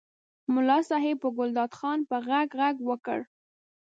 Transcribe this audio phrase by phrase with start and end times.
[0.53, 3.19] ملا صاحب په ګلداد خان په غږ غږ وکړ.